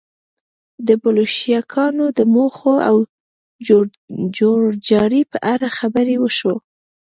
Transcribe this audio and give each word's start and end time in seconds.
د 0.87 0.89
بلشویکانو 1.03 2.05
د 2.17 2.19
موخو 2.33 2.73
او 2.89 2.95
جوړجاړي 4.37 5.21
په 5.31 5.37
اړه 5.53 5.67
خبرې 5.77 6.15
وشوې 6.19 6.57